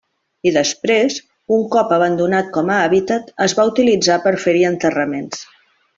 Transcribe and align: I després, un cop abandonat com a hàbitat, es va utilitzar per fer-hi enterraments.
I 0.51 0.53
després, 0.53 1.17
un 1.57 1.61
cop 1.75 1.93
abandonat 1.99 2.49
com 2.57 2.73
a 2.77 2.79
hàbitat, 2.87 3.31
es 3.49 3.55
va 3.61 3.67
utilitzar 3.73 4.19
per 4.25 4.37
fer-hi 4.47 4.65
enterraments. 4.71 5.45